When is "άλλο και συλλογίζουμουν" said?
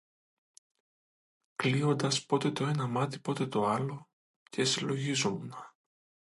3.65-5.53